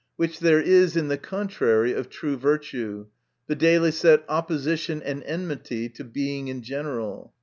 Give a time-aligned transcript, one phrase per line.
[0.19, 3.05] hich there is in the contrary of true virtue,
[3.47, 7.29] viz., opposition and enmity to B« 14 ia geneial.